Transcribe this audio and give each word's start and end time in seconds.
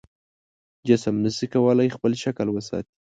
جسم 0.87 1.15
نشي 1.23 1.47
کولی 1.53 1.87
خپل 1.95 2.11
شکل 2.23 2.47
وساتي. 2.51 2.93